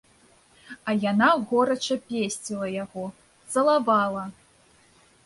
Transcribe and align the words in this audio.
А 0.87 0.93
яна 1.11 1.27
горача 1.51 1.97
песціла 2.13 2.67
яго, 2.83 3.05
цалавала. 3.57 4.23